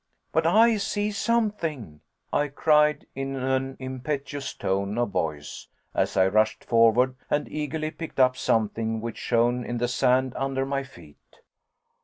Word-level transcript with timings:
"But 0.31 0.47
I 0.47 0.77
see 0.77 1.11
something," 1.11 2.01
I 2.33 2.47
cried, 2.47 3.05
in 3.13 3.35
an 3.35 3.77
impetuous 3.79 4.55
tone 4.55 4.97
of 4.97 5.11
voice, 5.11 5.67
as 5.93 6.17
I 6.17 6.25
rushed 6.25 6.63
forward 6.63 7.15
and 7.29 7.47
eagerly 7.47 7.91
picked 7.91 8.19
up 8.19 8.35
something 8.35 8.99
which 8.99 9.19
shone 9.19 9.63
in 9.63 9.77
the 9.77 9.87
sand 9.87 10.33
under 10.35 10.65
my 10.65 10.81
feet. 10.81 11.35